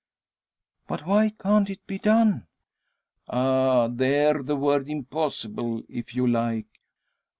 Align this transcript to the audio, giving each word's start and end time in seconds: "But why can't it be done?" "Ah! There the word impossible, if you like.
"But 0.87 1.05
why 1.05 1.29
can't 1.29 1.69
it 1.69 1.85
be 1.85 1.99
done?" 1.99 2.47
"Ah! 3.29 3.87
There 3.87 4.41
the 4.41 4.55
word 4.55 4.89
impossible, 4.89 5.83
if 5.87 6.15
you 6.15 6.25
like. 6.25 6.79